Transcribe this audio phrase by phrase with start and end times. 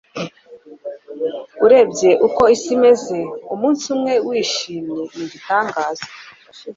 [1.65, 3.17] urebye uko isi imeze,
[3.53, 6.07] umunsi umwe wishimye ni igitangaza